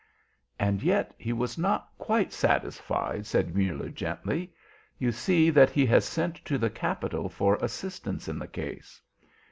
[0.57, 4.51] "And yet he was not quite satisfied," said Muller gently.
[4.97, 8.99] "You see that he has sent to the Capital for assistance on the case."